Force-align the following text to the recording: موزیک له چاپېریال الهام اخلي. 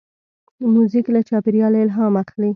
موزیک 0.73 1.05
له 1.15 1.21
چاپېریال 1.29 1.73
الهام 1.83 2.13
اخلي. 2.23 2.49